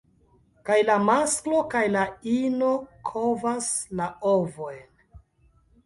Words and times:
Kaj 0.69 0.77
la 0.87 0.95
masklo 1.09 1.59
kaj 1.75 1.83
la 1.97 2.07
ino 2.37 2.73
kovas 3.13 3.71
la 4.01 4.13
ovojn. 4.35 5.25